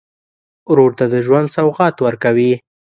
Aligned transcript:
ورور 0.71 0.91
ته 0.99 1.05
د 1.13 1.15
ژوند 1.25 1.47
سوغات 1.55 1.95
ورکوې. 2.05 2.51